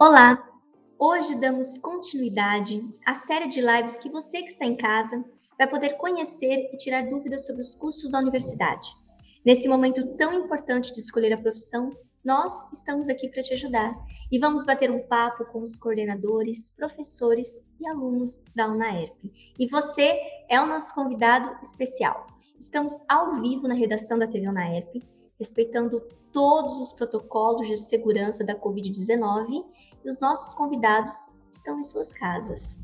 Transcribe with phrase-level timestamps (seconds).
[0.00, 0.48] Olá!
[0.96, 5.24] Hoje damos continuidade à série de lives que você que está em casa
[5.58, 8.88] vai poder conhecer e tirar dúvidas sobre os cursos da universidade.
[9.44, 11.90] Nesse momento tão importante de escolher a profissão,
[12.24, 13.92] nós estamos aqui para te ajudar
[14.30, 19.32] e vamos bater um papo com os coordenadores, professores e alunos da UNAERP.
[19.58, 20.16] E você
[20.48, 22.28] é o nosso convidado especial.
[22.56, 25.02] Estamos ao vivo na redação da TV UNAERP,
[25.40, 26.00] respeitando
[26.32, 29.64] todos os protocolos de segurança da Covid-19
[30.08, 32.80] os nossos convidados estão em suas casas.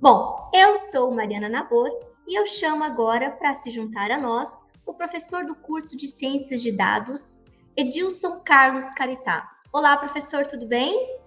[0.00, 1.90] Bom, eu sou Mariana Nabor
[2.26, 6.62] e eu chamo agora para se juntar a nós o professor do curso de Ciências
[6.62, 7.44] de Dados,
[7.76, 9.48] Edilson Carlos Caritá.
[9.72, 11.20] Olá, professor, tudo bem?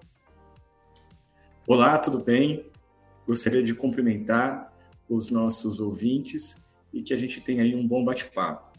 [1.68, 2.72] Olá, tudo bem?
[3.28, 4.74] Gostaria de cumprimentar
[5.08, 8.75] os nossos ouvintes e que a gente tenha aí um bom bate-papo.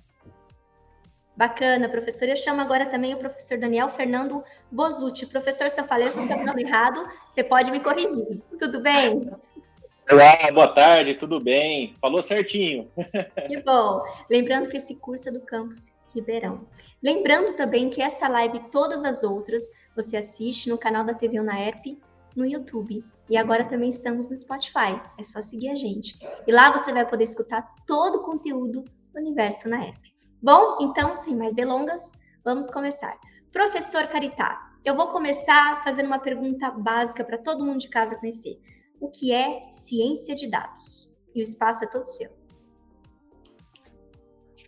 [1.37, 2.29] Bacana, professor.
[2.29, 5.27] Eu chamo agora também o professor Daniel Fernando Bozucci.
[5.27, 8.43] Professor, se eu falei o seu nome errado, você pode me corrigir.
[8.59, 9.31] Tudo bem?
[10.11, 11.95] Olá, boa tarde, tudo bem?
[12.01, 12.91] Falou certinho.
[13.49, 14.03] Que bom.
[14.31, 16.67] Lembrando que esse curso é do campus Ribeirão.
[17.03, 21.39] Lembrando também que essa live e todas as outras você assiste no canal da TV
[21.39, 21.99] Unaerp
[22.35, 23.05] no YouTube.
[23.29, 24.99] E agora também estamos no Spotify.
[25.19, 26.19] É só seguir a gente.
[26.47, 30.16] E lá você vai poder escutar todo o conteúdo do Universo Unaerp.
[30.43, 32.13] Bom, então, sem mais delongas,
[32.45, 33.19] vamos começar.
[33.53, 38.61] Professor Caritá, eu vou começar fazendo uma pergunta básica para todo mundo de casa conhecer.
[39.01, 41.11] O que é ciência de dados?
[41.35, 42.31] E o espaço é todo seu.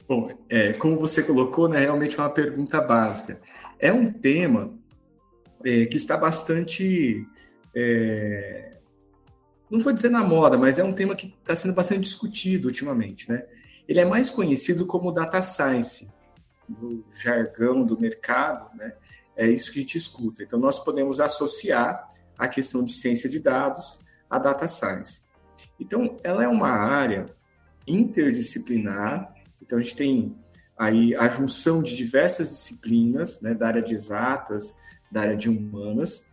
[0.08, 3.40] Bom, é, como você colocou, né, realmente é uma pergunta básica.
[3.78, 4.74] É um tema
[5.64, 7.26] é, que está bastante.
[7.74, 8.78] É,
[9.70, 13.30] não vou dizer na moda, mas é um tema que está sendo bastante discutido ultimamente,
[13.30, 13.46] né?
[13.88, 16.08] Ele é mais conhecido como data science,
[16.68, 18.92] no jargão do mercado, né?
[19.34, 20.42] É isso que a gente escuta.
[20.42, 25.22] Então, nós podemos associar a questão de ciência de dados à data science.
[25.80, 27.26] Então, ela é uma área
[27.86, 29.32] interdisciplinar.
[29.62, 30.38] Então, a gente tem
[30.76, 34.74] aí a junção de diversas disciplinas, né, da área de exatas,
[35.10, 36.26] da área de humanas,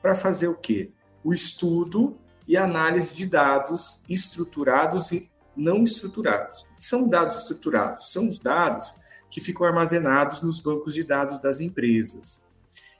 [0.00, 0.92] para fazer o quê?
[1.24, 6.66] O estudo e análise de dados estruturados e não estruturados.
[6.82, 8.92] São dados estruturados, são os dados
[9.30, 12.42] que ficam armazenados nos bancos de dados das empresas.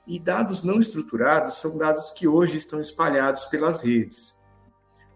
[0.06, 4.38] E dados não estruturados são dados que hoje estão espalhados pelas redes.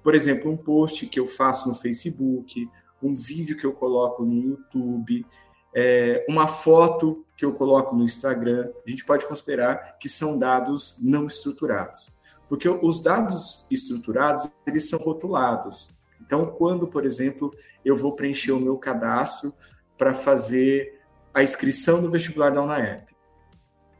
[0.02, 2.68] Por exemplo, um post que eu faço no Facebook,
[3.00, 5.24] um vídeo que eu coloco no YouTube,
[5.72, 10.98] é, uma foto que eu coloco no Instagram, a gente pode considerar que são dados
[11.00, 12.10] não estruturados.
[12.48, 15.88] Porque os dados estruturados, eles são rotulados.
[16.26, 17.54] Então, quando, por exemplo,
[17.84, 19.54] eu vou preencher o meu cadastro
[19.96, 21.00] para fazer
[21.32, 23.14] a inscrição no vestibular da UNAEP,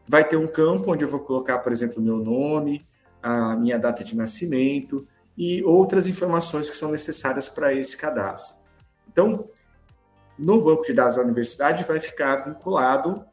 [0.09, 2.86] vai ter um campo onde eu vou colocar, por exemplo, o meu nome,
[3.22, 8.56] a minha data de nascimento e outras informações que são necessárias para esse cadastro.
[9.10, 9.48] Então,
[10.38, 13.25] no banco de dados da universidade vai ficar vinculado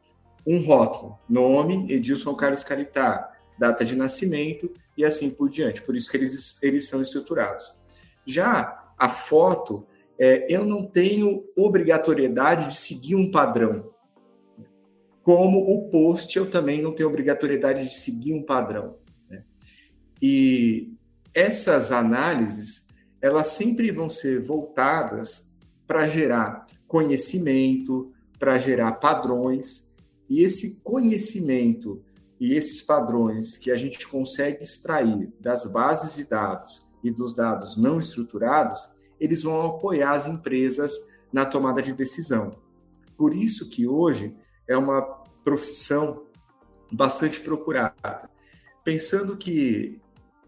[0.46, 5.82] um rótulo, nome, Edilson Carlos Caritá, data de nascimento e assim por diante.
[5.82, 7.72] Por isso que eles, eles são estruturados.
[8.26, 9.86] Já a foto,
[10.18, 13.90] é, eu não tenho obrigatoriedade de seguir um padrão.
[15.22, 18.96] Como o post, eu também não tenho obrigatoriedade de seguir um padrão.
[19.28, 19.42] Né?
[20.20, 20.92] E
[21.32, 22.86] essas análises,
[23.20, 25.52] elas sempre vão ser voltadas
[25.86, 29.92] para gerar conhecimento, para gerar padrões,
[30.28, 32.02] e esse conhecimento
[32.38, 37.76] e esses padrões que a gente consegue extrair das bases de dados e dos dados
[37.76, 40.92] não estruturados, eles vão apoiar as empresas
[41.32, 42.56] na tomada de decisão.
[43.16, 44.34] Por isso que hoje
[44.66, 45.02] é uma
[45.44, 46.26] profissão
[46.90, 48.28] bastante procurada.
[48.82, 50.00] Pensando que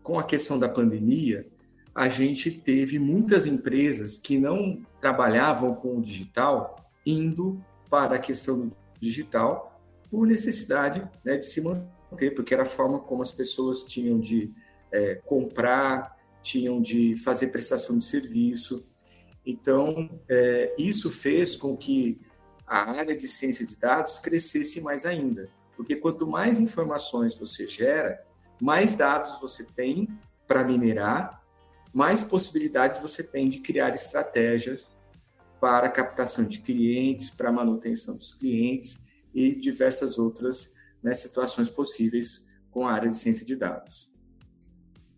[0.02, 1.46] com a questão da pandemia,
[1.94, 8.68] a gente teve muitas empresas que não trabalhavam com o digital indo para a questão
[8.68, 9.80] do digital
[10.10, 14.52] por necessidade né, de se manter, porque era a forma como as pessoas tinham de
[14.92, 16.15] é, comprar,
[16.46, 18.86] tinham de fazer prestação de serviço.
[19.44, 22.20] Então, é, isso fez com que
[22.64, 28.24] a área de ciência de dados crescesse mais ainda, porque quanto mais informações você gera,
[28.60, 30.08] mais dados você tem
[30.46, 31.44] para minerar,
[31.92, 34.90] mais possibilidades você tem de criar estratégias
[35.60, 38.98] para captação de clientes, para manutenção dos clientes
[39.34, 40.72] e diversas outras
[41.02, 44.15] né, situações possíveis com a área de ciência de dados.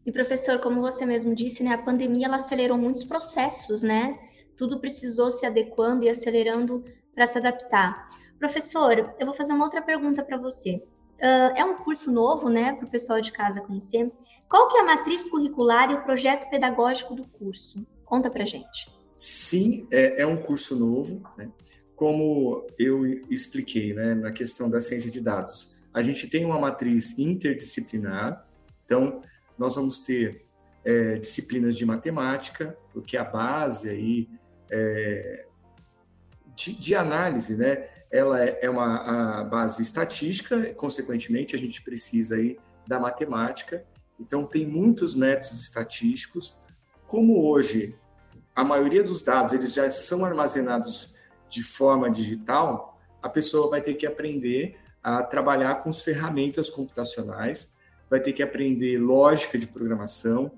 [0.08, 4.18] E professor, como você mesmo disse, né, a pandemia ela acelerou muitos processos, né?
[4.56, 6.82] Tudo precisou se adequando e acelerando
[7.14, 8.06] para se adaptar.
[8.38, 10.82] Professor, eu vou fazer uma outra pergunta para você.
[11.18, 14.10] uh, é um curso novo, né, para o pessoal de casa conhecer.
[14.48, 17.86] Qual que é a matriz curricular e o projeto pedagógico do curso?
[18.06, 18.90] Conta para gente.
[19.14, 21.50] Sim, é, é um curso novo, né?
[21.94, 27.18] Como eu expliquei, né, na questão da ciência de dados, a gente tem uma matriz
[27.18, 28.48] interdisciplinar,
[28.86, 29.20] então
[29.58, 30.46] nós vamos ter
[30.84, 34.28] é, disciplinas de matemática, porque a base aí
[34.70, 35.46] é,
[36.54, 42.58] de, de, análise, né, ela é, é uma base estatística, consequentemente a gente precisa aí
[42.86, 43.84] da matemática,
[44.18, 46.56] então tem muitos métodos estatísticos,
[47.06, 47.94] como hoje
[48.54, 51.14] a maioria dos dados eles já são armazenados
[51.48, 57.72] de forma digital, a pessoa vai ter que aprender a trabalhar com as ferramentas computacionais,
[58.10, 60.52] vai ter que aprender lógica de programação,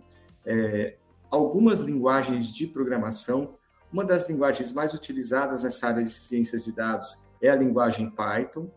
[0.45, 0.97] é,
[1.31, 3.57] algumas linguagens de programação.
[3.93, 8.71] Uma das linguagens mais utilizadas nessa área de ciências de dados é a linguagem Python.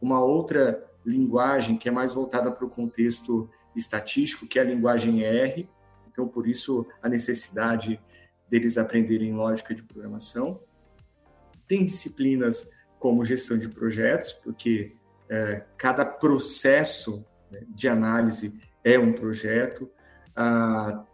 [0.00, 5.22] Uma outra linguagem que é mais voltada para o contexto estatístico, que é a linguagem
[5.22, 5.68] R.
[6.10, 8.00] Então, por isso, a necessidade
[8.48, 10.60] deles aprenderem lógica de programação.
[11.66, 12.68] Tem disciplinas
[12.98, 14.94] como gestão de projetos, porque
[15.28, 17.24] é, cada processo
[17.68, 19.90] de análise é um projeto.
[20.34, 21.04] Ah,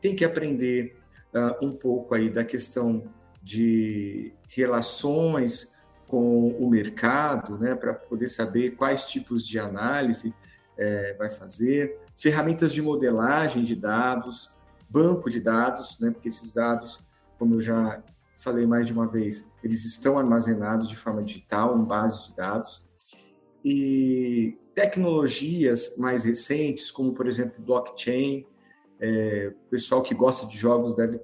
[0.00, 0.96] tem que aprender
[1.34, 3.04] ah, um pouco aí da questão
[3.42, 5.72] de relações
[6.06, 10.34] com o mercado, né, para poder saber quais tipos de análise
[10.76, 14.50] é, vai fazer, ferramentas de modelagem de dados,
[14.88, 16.98] banco de dados, né, porque esses dados,
[17.38, 18.02] como eu já
[18.34, 22.88] falei mais de uma vez, eles estão armazenados de forma digital em bases de dados.
[23.64, 28.46] E tecnologias mais recentes, como por exemplo blockchain,
[28.98, 31.20] é, o pessoal que gosta de jogos deve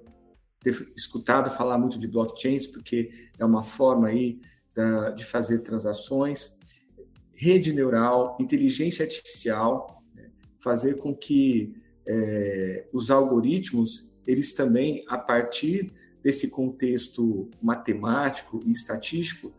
[0.60, 4.38] ter escutado falar muito de blockchains, porque é uma forma aí
[4.74, 6.58] da, de fazer transações.
[7.32, 11.74] Rede neural, inteligência artificial, né, fazer com que
[12.06, 19.50] é, os algoritmos, eles também, a partir desse contexto matemático e estatístico,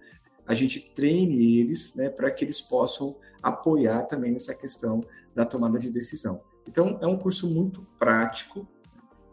[0.46, 5.04] a gente treine eles né, para que eles possam apoiar também nessa questão
[5.34, 6.42] da tomada de decisão.
[6.68, 8.68] Então, é um curso muito prático,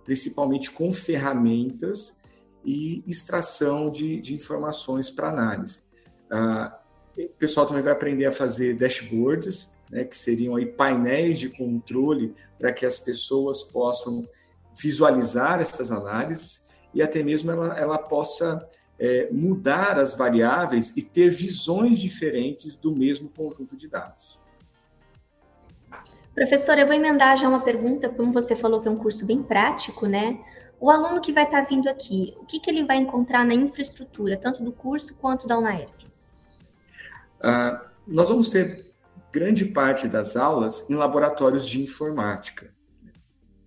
[0.04, 2.20] principalmente com ferramentas
[2.64, 5.82] e extração de, de informações para análise.
[6.30, 6.78] Ah,
[7.16, 12.34] o pessoal também vai aprender a fazer dashboards, né, que seriam aí painéis de controle
[12.58, 14.26] para que as pessoas possam
[14.76, 18.66] visualizar essas análises e até mesmo ela, ela possa
[18.98, 24.40] é, mudar as variáveis e ter visões diferentes do mesmo conjunto de dados.
[26.34, 29.42] Professor, eu vou emendar já uma pergunta, como você falou que é um curso bem
[29.42, 30.40] prático, né?
[30.80, 34.36] O aluno que vai estar vindo aqui, o que, que ele vai encontrar na infraestrutura,
[34.36, 36.06] tanto do curso quanto da UNAERP?
[37.40, 38.92] Ah, nós vamos ter
[39.32, 42.72] grande parte das aulas em laboratórios de informática,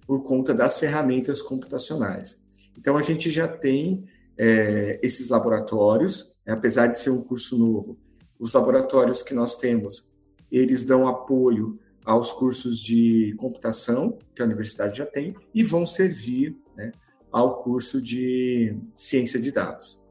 [0.05, 2.41] por conta das ferramentas computacionais.
[2.77, 7.97] Então, a gente já tem é, esses laboratórios, né, apesar de ser um curso novo,
[8.39, 10.11] os laboratórios que nós temos,
[10.51, 16.55] eles dão apoio aos cursos de computação, que a universidade já tem, e vão servir
[16.75, 16.91] né,
[17.31, 20.01] ao curso de ciência de dados.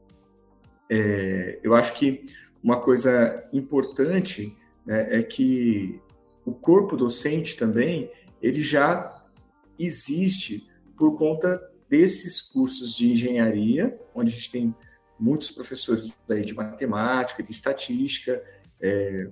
[0.90, 2.20] É, eu acho que
[2.62, 6.00] uma coisa importante né, é que
[6.44, 8.10] o corpo docente também
[8.42, 9.24] ele já
[9.78, 14.74] existe por conta desses cursos de engenharia, onde a gente tem
[15.18, 18.42] muitos professores aí de matemática, de estatística,
[18.80, 19.28] é,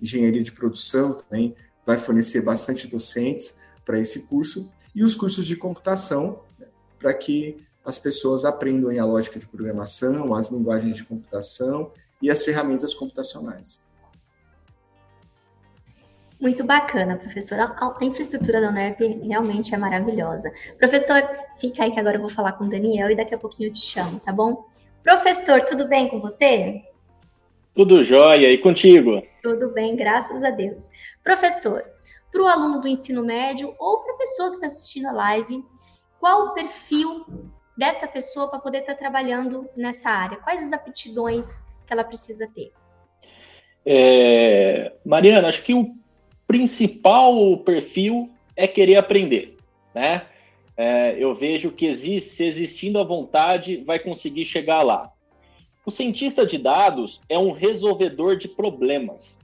[0.00, 5.56] engenharia de produção também vai fornecer bastante docentes para esse curso e os cursos de
[5.56, 6.66] computação né,
[6.98, 12.44] para que as pessoas aprendam a lógica de programação, as linguagens de computação e as
[12.44, 13.82] ferramentas computacionais.
[16.40, 17.74] Muito bacana, professora.
[17.80, 20.52] A infraestrutura da UNERP realmente é maravilhosa.
[20.78, 21.20] Professor,
[21.58, 23.72] fica aí que agora eu vou falar com o Daniel e daqui a pouquinho eu
[23.72, 24.64] te chamo, tá bom?
[25.02, 26.82] Professor, tudo bem com você?
[27.74, 28.52] Tudo jóia.
[28.52, 29.20] E contigo?
[29.42, 30.90] Tudo bem, graças a Deus.
[31.24, 31.84] Professor,
[32.30, 35.64] para o aluno do ensino médio ou para a pessoa que está assistindo a live,
[36.20, 37.26] qual o perfil
[37.76, 40.38] dessa pessoa para poder estar tá trabalhando nessa área?
[40.38, 42.72] Quais as aptidões que ela precisa ter?
[43.86, 45.94] É, Mariana, acho que o
[46.48, 49.56] principal perfil é querer aprender,
[49.94, 50.26] né?
[50.76, 55.12] É, eu vejo que existe, se existindo a vontade, vai conseguir chegar lá.
[55.84, 59.36] O cientista de dados é um resolvedor de problemas.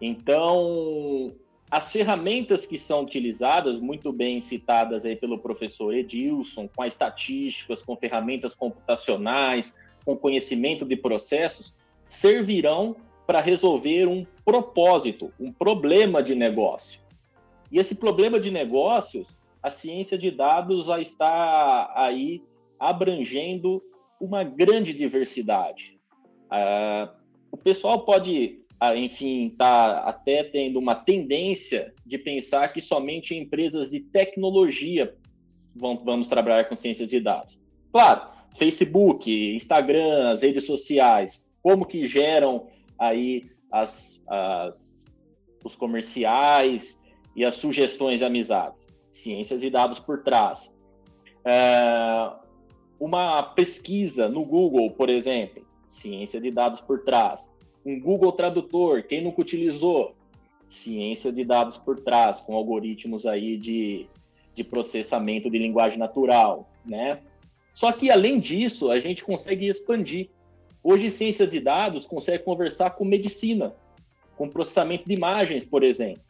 [0.00, 1.32] Então,
[1.70, 7.82] as ferramentas que são utilizadas, muito bem citadas aí pelo professor Edilson, com as estatísticas,
[7.82, 12.96] com ferramentas computacionais, com conhecimento de processos, servirão
[13.28, 16.98] para resolver um propósito, um problema de negócio.
[17.70, 22.42] E esse problema de negócios, a ciência de dados já está aí
[22.80, 23.82] abrangendo
[24.18, 26.00] uma grande diversidade.
[26.46, 27.14] Uh,
[27.52, 33.90] o pessoal pode, uh, enfim, tá até tendo uma tendência de pensar que somente empresas
[33.90, 35.14] de tecnologia
[35.76, 37.60] vão, vamos trabalhar com ciências de dados.
[37.92, 42.68] Claro, Facebook, Instagram, as redes sociais, como que geram
[42.98, 45.20] aí as, as,
[45.64, 46.98] os comerciais
[47.36, 48.86] e as sugestões de amizades.
[49.10, 50.74] Ciências e dados por trás.
[51.44, 52.30] É,
[52.98, 57.50] uma pesquisa no Google, por exemplo, ciência de dados por trás.
[57.84, 60.14] Um Google Tradutor, quem nunca utilizou?
[60.68, 64.06] Ciência de dados por trás, com algoritmos aí de,
[64.54, 67.20] de processamento de linguagem natural, né?
[67.72, 70.28] Só que, além disso, a gente consegue expandir.
[70.82, 73.74] Hoje, ciência de dados consegue conversar com medicina,
[74.36, 76.22] com processamento de imagens, por exemplo.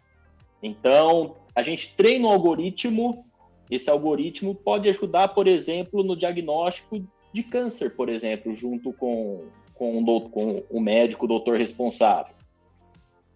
[0.62, 3.24] Então, a gente treina um algoritmo,
[3.70, 10.02] esse algoritmo pode ajudar, por exemplo, no diagnóstico de câncer, por exemplo, junto com, com,
[10.02, 12.34] o, com o médico, o doutor responsável.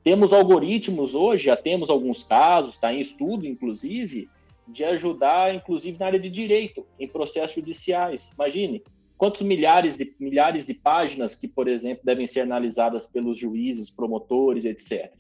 [0.03, 4.29] Temos algoritmos hoje, já temos alguns casos, está em estudo, inclusive,
[4.67, 8.31] de ajudar, inclusive, na área de direito, em processos judiciais.
[8.35, 8.83] Imagine
[9.23, 14.65] quantos milhares de, milhares de páginas que, por exemplo, devem ser analisadas pelos juízes, promotores,
[14.65, 15.13] etc.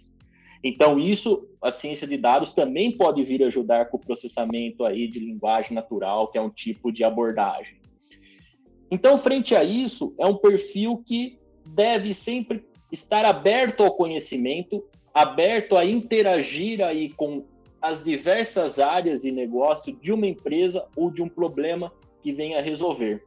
[0.64, 5.21] Então, isso, a ciência de dados também pode vir ajudar com o processamento aí de
[5.21, 7.76] linguagem natural, que é um tipo de abordagem.
[8.90, 15.76] Então, frente a isso, é um perfil que deve sempre estar aberto ao conhecimento, aberto
[15.76, 17.44] a interagir aí com
[17.80, 22.62] as diversas áreas de negócio de uma empresa ou de um problema que venha a
[22.62, 23.25] resolver,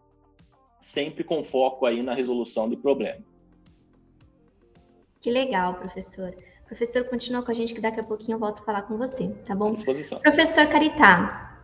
[0.81, 3.19] sempre com foco aí na resolução de problema.
[5.19, 6.35] Que legal, professor.
[6.67, 9.29] Professor, continua com a gente que daqui a pouquinho eu volto a falar com você,
[9.45, 9.69] tá bom?
[9.69, 10.19] À disposição.
[10.19, 11.59] Professor Caritá,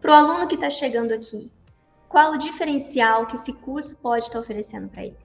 [0.00, 1.50] para o aluno que está chegando aqui,
[2.08, 5.16] qual o diferencial que esse curso pode estar tá oferecendo para ele?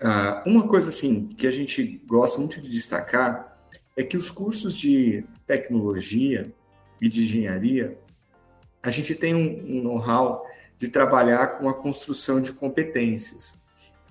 [0.00, 3.56] Ah, uma coisa assim que a gente gosta muito de destacar
[3.96, 6.52] é que os cursos de tecnologia
[7.00, 7.98] e de engenharia,
[8.88, 10.44] a gente tem um, um know-how
[10.78, 13.54] de trabalhar com a construção de competências,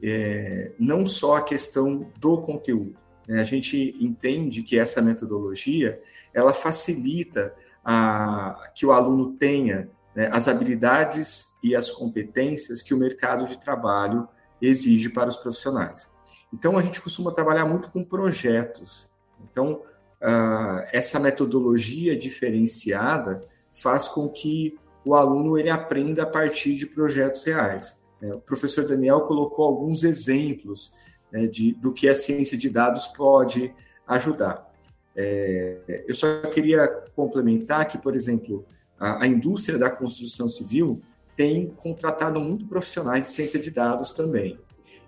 [0.02, 2.96] é, não só a questão do conteúdo.
[3.28, 3.40] Né?
[3.40, 6.02] A gente entende que essa metodologia
[6.34, 7.54] ela facilita
[7.84, 13.60] a, que o aluno tenha né, as habilidades e as competências que o mercado de
[13.60, 14.28] trabalho
[14.62, 16.12] exige para os profissionais.
[16.54, 19.10] Então, a gente costuma trabalhar muito com projetos.
[19.50, 19.82] Então,
[20.22, 23.42] uh, essa metodologia diferenciada
[23.82, 27.98] faz com que o aluno ele aprenda a partir de projetos reais.
[28.22, 28.34] Né?
[28.34, 30.94] O professor Daniel colocou alguns exemplos
[31.32, 33.74] né, de, do que a ciência de dados pode
[34.08, 34.68] ajudar.
[35.16, 38.66] É, eu só queria complementar que, por exemplo,
[39.00, 41.02] a, a, indústria da construção civil
[41.36, 44.60] tem contratado muito profissionais de ciência de dados também.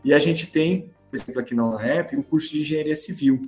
[0.03, 3.39] E a gente tem, por exemplo, aqui na UNAEP, o curso de engenharia civil.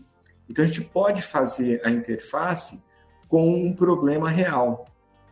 [0.50, 2.84] Então, a gente pode fazer a interface
[3.28, 4.86] com um problema real.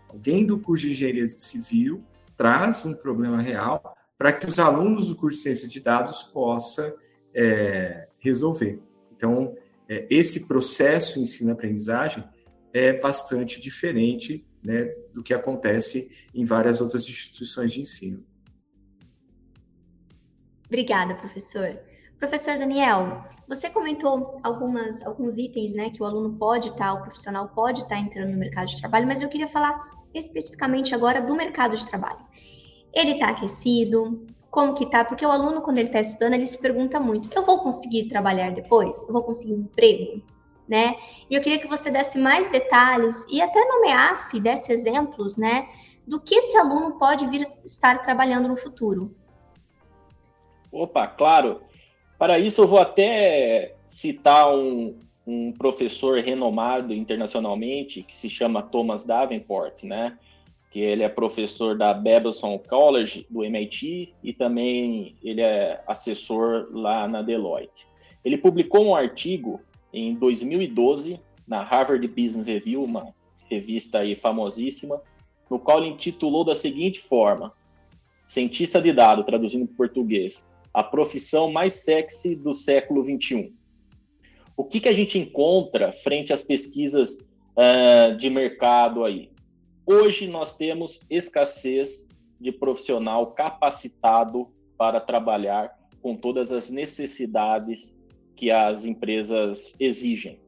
[0.10, 2.04] Alguém do curso de engenharia civil
[2.36, 6.92] traz um problema real para que os alunos do curso de ciência de dados possam
[7.34, 8.82] é, resolver.
[9.16, 9.56] Então,
[9.88, 12.24] é, esse processo ensino-aprendizagem
[12.74, 18.26] é bastante diferente né, do que acontece em várias outras instituições de ensino.
[20.66, 21.80] Obrigada, professor.
[22.20, 27.48] Professor Daniel, você comentou algumas, alguns itens né, que o aluno pode estar, o profissional
[27.50, 31.76] pode estar entrando no mercado de trabalho, mas eu queria falar especificamente agora do mercado
[31.76, 32.20] de trabalho.
[32.94, 34.26] Ele está aquecido?
[34.50, 35.06] Como que tá?
[35.06, 38.52] Porque o aluno, quando ele está estudando, ele se pergunta muito: eu vou conseguir trabalhar
[38.52, 39.02] depois?
[39.04, 40.24] Eu vou conseguir um emprego?
[40.68, 40.96] Né?
[41.30, 45.68] E eu queria que você desse mais detalhes e até nomeasse, desse exemplos, né,
[46.06, 49.16] do que esse aluno pode vir estar trabalhando no futuro.
[50.72, 51.62] Opa, claro.
[52.20, 54.96] Para isso, eu vou até citar um,
[55.30, 60.18] um professor renomado internacionalmente que se chama Thomas Davenport, né?
[60.72, 67.08] Que ele é professor da Babson College do MIT e também ele é assessor lá
[67.08, 67.88] na Deloitte.
[68.26, 69.62] Ele publicou um artigo
[69.94, 73.14] em 2012 na Harvard Business Review, uma
[73.48, 75.00] revista aí famosíssima,
[75.48, 77.54] no qual ele intitulou da seguinte forma:
[78.26, 83.59] Cientista de dado, traduzindo para português, a profissão mais sexy do século 21.
[84.60, 87.18] O que, que a gente encontra frente às pesquisas
[87.56, 89.32] uh, de mercado aí?
[89.86, 92.06] Hoje nós temos escassez
[92.42, 97.98] de profissional capacitado para trabalhar com todas as necessidades
[98.36, 100.42] que as empresas exigem.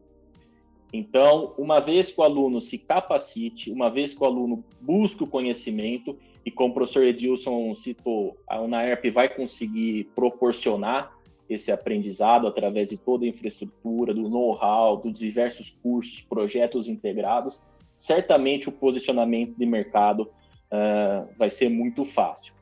[0.91, 5.27] Então, uma vez que o aluno se capacite, uma vez que o aluno busque o
[5.27, 11.18] conhecimento, e como o professor Edilson citou, a UNAERP vai conseguir proporcionar
[11.53, 17.62] esse aprendizado através de toda a infraestrutura, do know-how, dos diversos cursos, projetos integrados,
[17.98, 22.53] certamente o posicionamento de mercado uh, vai ser muito fácil.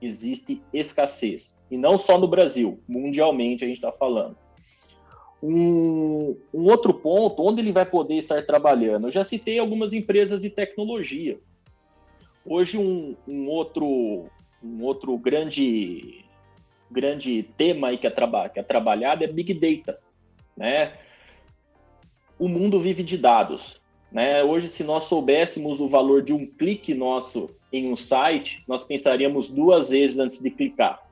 [0.00, 4.36] Existe escassez, e não só no Brasil, mundialmente a gente está falando.
[5.42, 9.08] Um, um, outro ponto, onde ele vai poder estar trabalhando?
[9.08, 11.38] Eu já citei algumas empresas de tecnologia.
[12.44, 14.26] Hoje, um, um outro,
[14.62, 16.24] um outro grande,
[16.90, 19.98] grande tema aí que é, traba que é trabalhado é Big Data.
[20.56, 20.92] Né?
[22.38, 23.80] O mundo vive de dados.
[24.10, 24.42] Né?
[24.42, 29.48] Hoje, se nós soubéssemos o valor de um clique nosso em um site, nós pensaríamos
[29.48, 31.02] duas vezes antes de clicar.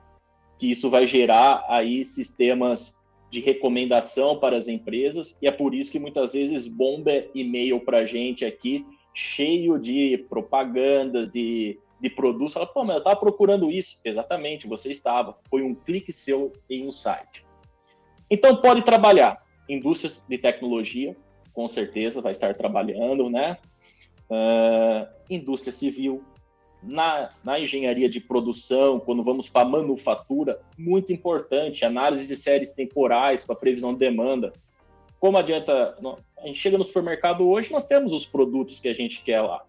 [0.59, 2.99] Que isso vai gerar aí sistemas
[3.31, 7.99] de recomendação para as empresas, e é por isso que muitas vezes bomba e-mail para
[7.99, 12.55] a gente aqui, cheio de propagandas, de, de produtos.
[12.55, 14.01] Fala, pô, mas eu estava procurando isso.
[14.05, 15.37] Exatamente, você estava.
[15.49, 17.45] Foi um clique seu em um site.
[18.31, 19.43] Então, pode trabalhar.
[19.69, 21.17] Indústrias de tecnologia,
[21.53, 23.59] com certeza vai estar trabalhando, né?
[24.29, 26.23] Uh, indústria civil,
[26.83, 33.45] na, na engenharia de produção, quando vamos para manufatura, muito importante, análise de séries temporais
[33.45, 34.53] para previsão de demanda.
[35.19, 35.97] Como adianta,
[36.39, 39.65] a gente chega no supermercado hoje, nós temos os produtos que a gente quer lá.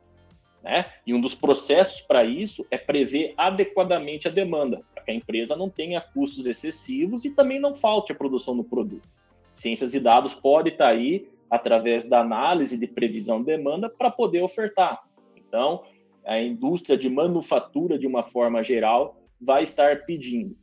[0.65, 0.83] Né?
[1.05, 5.55] E um dos processos para isso é prever adequadamente a demanda, para que a empresa
[5.55, 9.07] não tenha custos excessivos e também não falte a produção do produto.
[9.53, 14.09] Ciências e dados pode estar tá aí através da análise de previsão de demanda para
[14.09, 15.03] poder ofertar.
[15.37, 15.83] Então,
[16.25, 20.57] a indústria de manufatura, de uma forma geral, vai estar pedindo.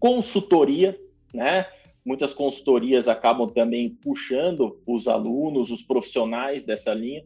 [0.00, 0.98] Consultoria,
[1.32, 1.68] né?
[2.04, 7.24] Muitas consultorias acabam também puxando os alunos, os profissionais dessa linha,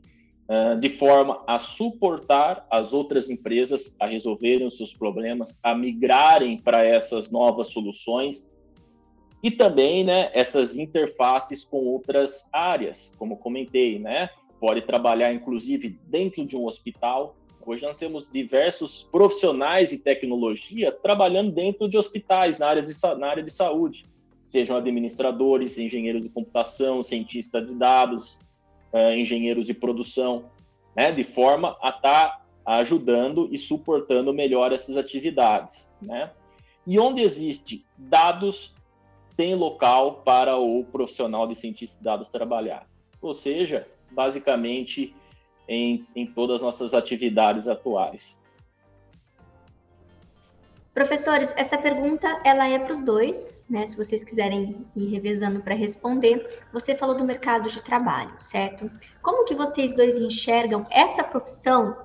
[0.49, 6.59] uh, de forma a suportar as outras empresas a resolverem os seus problemas, a migrarem
[6.59, 8.51] para essas novas soluções
[9.43, 14.29] e também, né, essas interfaces com outras áreas, como comentei, né?
[14.59, 17.37] Pode trabalhar, inclusive, dentro de um hospital,
[17.69, 23.27] Hoje nós temos diversos profissionais de tecnologia trabalhando dentro de hospitais, na área de, na
[23.27, 24.07] área de saúde,
[24.47, 28.39] sejam administradores, engenheiros de computação, cientistas de dados,
[28.93, 30.51] uh, engenheiros de produção,
[30.97, 35.89] né, de forma a estar tá ajudando e suportando melhor essas atividades.
[36.01, 36.31] Né?
[36.87, 38.75] E onde existe dados,
[39.37, 42.87] tem local para o profissional de cientista de dados trabalhar.
[43.21, 45.15] Ou seja, basicamente,
[45.69, 48.38] em, em todas as nossas atividades atuais.
[50.99, 53.87] Professores, essa pergunta ela é para os dois, né?
[53.87, 56.45] Se vocês quiserem ir revezando para responder.
[56.73, 58.91] Você falou do mercado de trabalho, certo?
[59.23, 61.97] Como que vocês dois enxergam essa profissão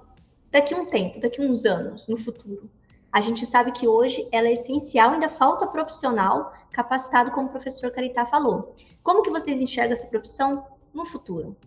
[0.51, 2.69] daqui a um tempo, daqui uns anos, no futuro?
[3.11, 7.89] A gente sabe que hoje ela é essencial, ainda falta profissional capacitado, como o professor
[7.91, 8.75] Caritá falou.
[9.01, 11.57] Como que vocês enxergam essa profissão no futuro?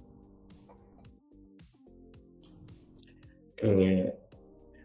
[3.60, 4.14] É,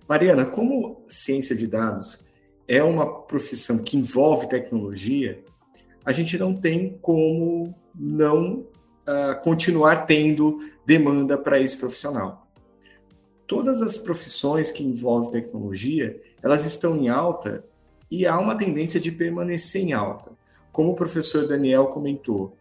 [0.09, 2.30] Mariana, como ciência de dados
[2.71, 5.43] é uma profissão que envolve tecnologia,
[6.05, 12.47] a gente não tem como não uh, continuar tendo demanda para esse profissional.
[13.45, 17.65] Todas as profissões que envolvem tecnologia, elas estão em alta
[18.09, 20.31] e há uma tendência de permanecer em alta.
[20.71, 22.55] Como o professor Daniel comentou,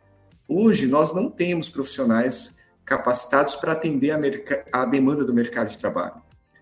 [0.49, 6.21] hoje nós não temos profissionais capacitados para atender a, a, demanda do mercado de trabalho.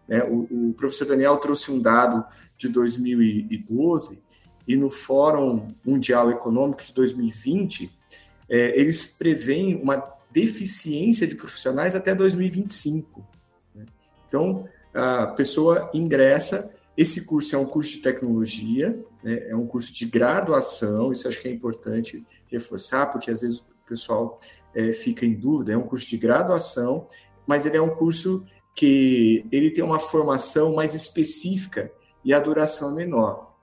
[0.09, 0.25] Né?
[0.25, 2.25] O, o, professor Daniel trouxe um dado
[2.57, 4.23] de 2012
[4.67, 7.91] e no Fórum Mundial Econômico de 2020,
[8.49, 13.27] é, eles preveem uma deficiência de profissionais até 2025.
[13.75, 13.85] Né?
[14.27, 19.49] Então, a pessoa ingressa, esse curso é um curso de tecnologia, né?
[19.49, 23.65] é um curso de graduação, isso acho que é importante reforçar, porque às vezes o
[23.89, 24.39] pessoal
[24.75, 27.05] é, fica em dúvida, é um curso de graduação,
[27.47, 28.45] mas ele é um curso
[28.79, 31.91] que ele tem uma formação mais específica
[32.25, 33.57] e a duração é menor.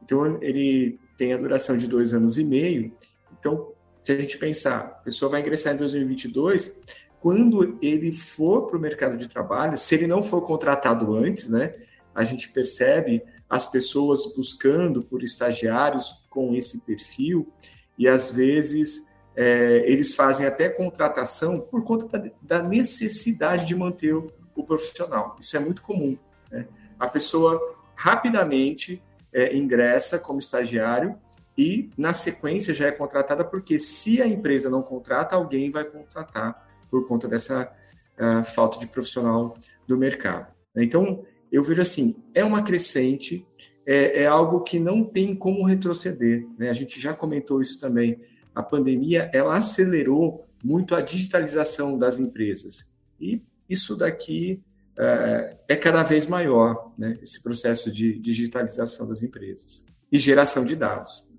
[0.00, 2.94] Então, ele tem a duração de dois anos e meio.
[3.40, 3.72] Então,
[4.04, 6.80] se a gente pensar, a pessoa vai ingressar em 2022,
[7.20, 11.74] quando ele for para o mercado de trabalho, se ele não for contratado antes, né,
[12.14, 17.52] a gente percebe as pessoas buscando por estagiários com esse perfil
[17.98, 24.14] e às vezes é, eles fazem até contratação por conta da, da necessidade de manter
[24.14, 25.36] o, o, profissional.
[25.38, 26.16] Isso é muito comum.
[26.50, 26.66] Né?
[26.98, 27.60] A pessoa
[27.94, 31.18] rapidamente é, ingressa como estagiário
[31.56, 36.66] e, na sequência, já é contratada, porque se a empresa não contrata, alguém vai contratar
[36.90, 37.72] por conta dessa
[38.18, 40.52] uh, falta de profissional do mercado.
[40.76, 43.46] Então, eu vejo assim, é uma crescente,
[43.86, 46.46] é, é algo que não tem como retroceder.
[46.58, 46.68] Né?
[46.68, 48.20] A gente já comentou isso também.
[48.56, 52.90] A pandemia, ela acelerou muito a digitalização das empresas.
[53.20, 54.62] E isso daqui
[54.98, 57.18] é, é cada vez maior, né?
[57.22, 61.30] esse processo de digitalização das empresas e geração de dados.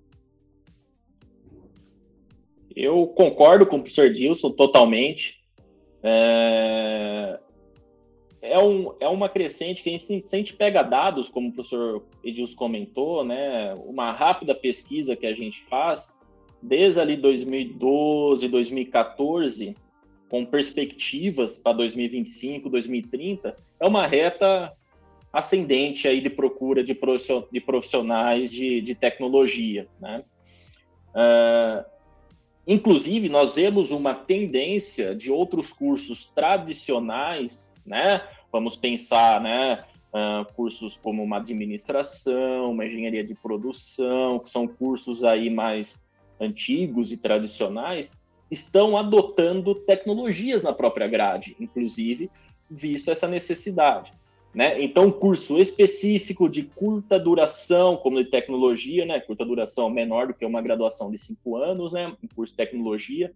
[2.75, 5.43] Eu concordo com o professor Dilson totalmente.
[6.03, 7.39] É,
[8.43, 11.53] é, um, é uma crescente que a gente, se a gente pega dados, como o
[11.53, 16.15] professor Edilson comentou, né, uma rápida pesquisa que a gente faz,
[16.67, 19.75] desde ali 2012, 2014,
[20.29, 24.73] com perspectivas para 2025, 2030, é uma reta
[25.31, 30.23] ascendente aí de procura de profissionais de, de tecnologia, né?
[31.09, 31.97] Uh,
[32.67, 38.21] Inclusive, nós vemos uma tendência de outros cursos tradicionais, né?
[38.51, 39.85] Vamos pensar, né?
[40.09, 46.01] Uh, cursos como uma administração, uma engenharia de produção, que são cursos aí mais
[46.39, 48.15] antigos e tradicionais,
[48.49, 52.29] estão adotando tecnologias na própria grade, inclusive
[52.69, 54.11] visto essa necessidade.
[54.53, 54.81] Né?
[54.81, 59.19] Então, curso específico de curta duração, como de tecnologia, né?
[59.19, 62.07] curta duração menor do que uma graduação de cinco anos, né?
[62.23, 63.31] um curso de tecnologia,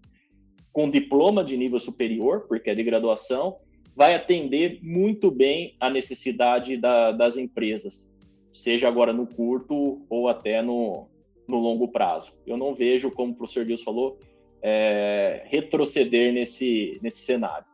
[0.72, 3.58] com diploma de nível superior, porque é de graduação,
[3.96, 8.10] vai atender muito bem a necessidade da, das empresas,
[8.54, 11.08] seja agora no curto ou até no,
[11.52, 12.34] no longo prazo.
[12.48, 14.18] Eu não vejo, como o professor Dias falou,
[14.62, 17.66] é, retroceder nesse, nesse cenário.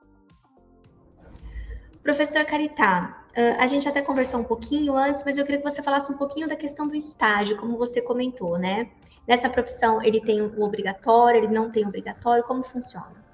[2.04, 3.26] Professor Caritá,
[3.60, 6.48] a gente até conversou um pouquinho antes, mas eu queria que você falasse um pouquinho
[6.48, 8.90] da questão do estágio, como você comentou, né?
[9.28, 13.28] Nessa profissão, ele tem o obrigatório, ele não tem obrigatório, como funciona?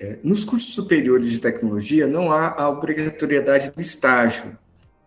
[0.00, 4.58] É, nos cursos superiores de tecnologia, não há a obrigatoriedade do estágio,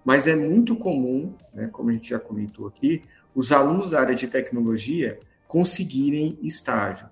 [0.06, 4.16] mas é muito comum, né, como a gente já comentou aqui, os alunos da área
[4.16, 7.10] de tecnologia conseguirem estágio.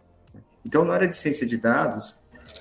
[0.63, 2.15] Então, na área de ciência de dados,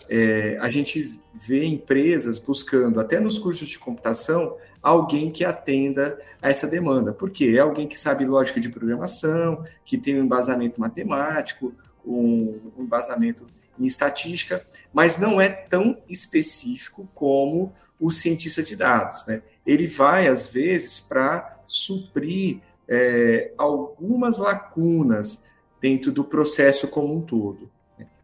[0.09, 6.51] é, a gente vê empresas buscando, até nos cursos de computação, alguém que atenda a
[6.51, 7.13] essa demanda.
[7.13, 7.55] Por quê?
[7.57, 11.73] É alguém que sabe lógica de programação, que tem um embasamento matemático,
[12.05, 13.47] um, um embasamento
[13.79, 19.25] em estatística, mas não é tão específico como o cientista de dados.
[19.27, 19.43] Né?
[19.67, 25.43] Ele vai, às vezes, para suprir é, algumas lacunas
[25.81, 27.71] dentro do processo como um todo.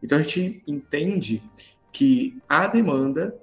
[0.01, 1.43] Então a gente entende
[1.91, 3.35] que há demanda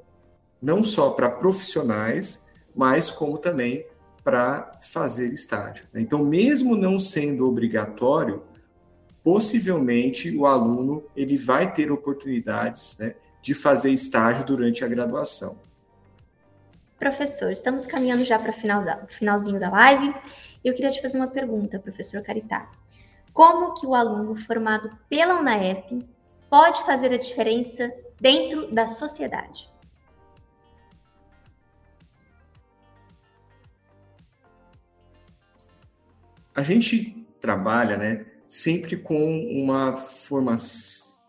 [0.60, 3.86] não só para profissionais, mas como também
[4.24, 5.86] para fazer estágio.
[5.92, 6.00] Né?
[6.00, 8.42] Então, mesmo não sendo obrigatório,
[9.22, 15.58] possivelmente o aluno ele vai ter oportunidades né, de fazer estágio durante a graduação.
[16.98, 20.14] Professor, estamos caminhando já para o final finalzinho da live.
[20.64, 22.70] Eu queria te fazer uma pergunta, professor Caritá.
[23.32, 26.06] Como que o aluno formado pela UNAEP
[26.48, 29.68] pode fazer a diferença dentro da sociedade.
[36.54, 41.20] A gente trabalha, né, sempre com uma formação,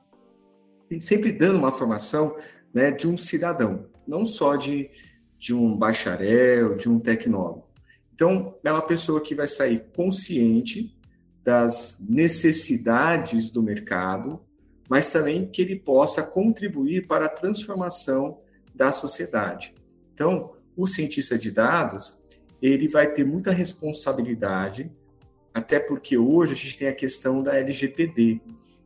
[1.02, 2.38] sempre dando uma formação,
[2.74, 4.90] né, de um cidadão, não só de,
[5.38, 7.68] de um bacharel, de um tecnólogo.
[8.14, 10.98] Então, é uma pessoa que vai sair consciente
[11.44, 14.42] das necessidades do mercado,
[14.90, 18.40] mas também que ele possa contribuir para a transformação
[18.74, 19.74] da sociedade.
[20.14, 22.16] Então, o cientista de dados,
[22.62, 24.92] ele vai ter muita responsabilidade,
[25.54, 28.42] até porque hoje a gente tem a questão da LGPD.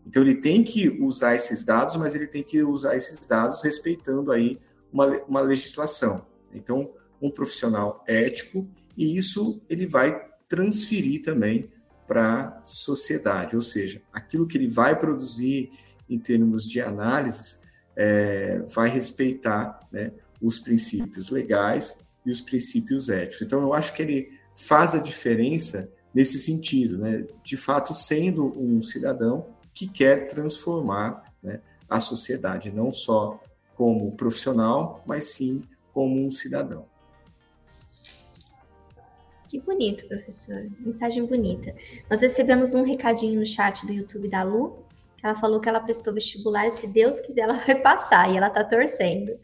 [0.05, 4.31] Então, ele tem que usar esses dados, mas ele tem que usar esses dados respeitando
[4.31, 4.59] aí
[4.91, 6.25] uma, uma legislação.
[6.53, 11.69] Então, um profissional ético, e isso ele vai transferir também
[12.07, 15.71] para a sociedade, ou seja, aquilo que ele vai produzir,
[16.09, 17.61] em termos de análises,
[17.95, 20.11] é, vai respeitar né,
[20.41, 23.41] os princípios legais e os princípios éticos.
[23.41, 28.81] Então, eu acho que ele faz a diferença nesse sentido, né, de fato, sendo um
[28.81, 33.41] cidadão que quer transformar né, a sociedade, não só
[33.75, 36.85] como profissional, mas sim como um cidadão.
[39.47, 40.65] Que bonito, professor.
[40.79, 41.75] Mensagem bonita.
[42.09, 44.85] Nós recebemos um recadinho no chat do YouTube da Lu.
[45.21, 48.47] Ela falou que ela prestou vestibular e se Deus quiser ela vai passar e ela
[48.47, 49.37] está torcendo.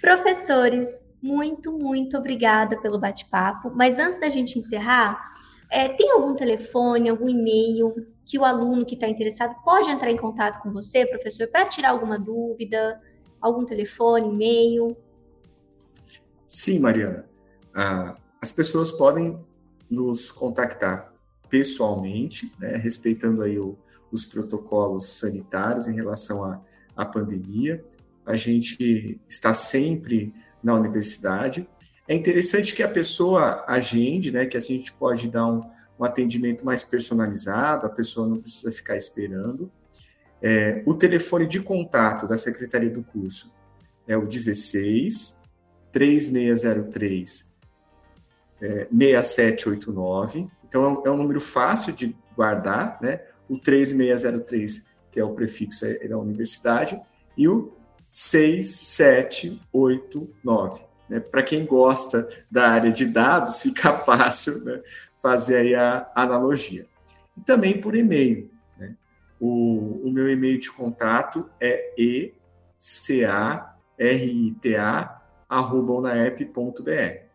[0.00, 3.70] Professores, Muito, muito obrigada pelo bate-papo.
[3.70, 5.22] Mas antes da gente encerrar,
[5.70, 7.94] é, tem algum telefone, algum e-mail
[8.26, 11.90] que o aluno que está interessado pode entrar em contato com você, professor, para tirar
[11.90, 13.00] alguma dúvida?
[13.40, 14.96] Algum telefone, e-mail?
[16.52, 17.24] Sim, Mariana.
[17.74, 19.38] Ah, as pessoas podem
[19.90, 21.10] nos contactar
[21.48, 23.78] pessoalmente, né, respeitando aí o,
[24.12, 26.60] os protocolos sanitários em relação à,
[26.94, 27.82] à pandemia.
[28.26, 30.30] A gente está sempre
[30.62, 31.66] na universidade.
[32.06, 35.62] É interessante que a pessoa agende, né, que a gente pode dar um,
[35.98, 39.72] um atendimento mais personalizado, a pessoa não precisa ficar esperando.
[40.42, 43.50] É, o telefone de contato da Secretaria do Curso
[44.06, 45.40] é o 16
[45.92, 47.52] 3603
[48.60, 50.48] é, 6789.
[50.66, 53.20] Então, é um, é um, número fácil de guardar, né?
[53.48, 56.98] O 3603, que é o prefixo é, é da universidade,
[57.36, 57.74] e o
[58.08, 60.80] 6789.
[61.08, 61.18] Né?
[61.20, 64.80] Para quem gosta da área de dados, fica fácil né?
[65.18, 66.86] fazer aí a analogia.
[67.36, 68.48] E também por e-mail.
[68.78, 68.94] Né?
[69.40, 71.92] O, o meu e-mail de contato é
[75.52, 77.26] ecarita.unaep.br.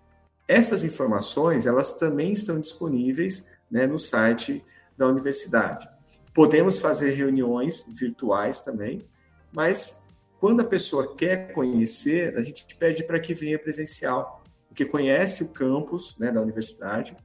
[0.48, 4.64] Essas informações, elas também estão disponíveis né, no site
[4.98, 5.88] da universidade.
[6.34, 9.06] Podemos fazer reuniões virtuais também,
[9.52, 10.04] mas
[10.40, 15.50] quando a pessoa quer conhecer, a gente pede para que venha presencial, porque conhece o
[15.50, 17.16] campus né, da universidade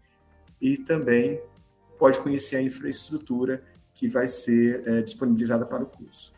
[0.61, 1.41] e também
[1.99, 3.63] pode conhecer a infraestrutura
[3.95, 6.33] que vai ser é, disponibilizada para o curso.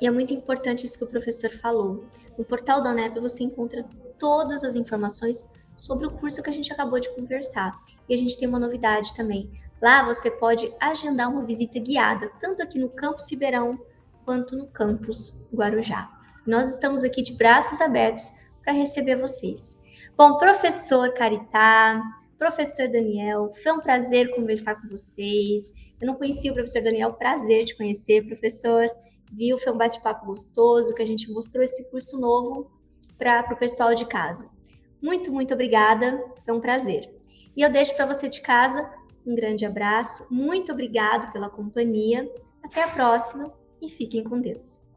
[0.00, 2.04] E é muito importante isso que o professor falou.
[2.38, 3.84] No portal da UNEP você encontra
[4.18, 7.78] todas as informações sobre o curso que a gente acabou de conversar.
[8.08, 9.50] E a gente tem uma novidade também.
[9.80, 13.78] Lá você pode agendar uma visita guiada, tanto aqui no campus Ribeirão
[14.24, 16.10] quanto no campus Guarujá.
[16.46, 18.30] Nós estamos aqui de braços abertos
[18.62, 19.78] para receber vocês.
[20.16, 22.02] Bom, professor Caritá,
[22.38, 25.72] professor Daniel, foi um prazer conversar com vocês.
[26.00, 28.86] Eu não conhecia o professor Daniel, prazer de conhecer, professor.
[29.30, 32.70] Viu, foi um bate-papo gostoso, que a gente mostrou esse curso novo
[33.16, 34.48] para o pessoal de casa.
[35.02, 37.08] Muito, muito obrigada, foi um prazer.
[37.56, 38.90] E eu deixo para você de casa
[39.26, 42.30] um grande abraço, muito obrigado pela companhia.
[42.62, 44.89] Até a próxima e fiquem com Deus.